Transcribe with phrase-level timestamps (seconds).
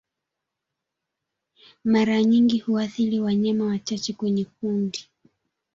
[1.83, 5.07] Mara nyingi huathiri wanyama wachache kwenye kundi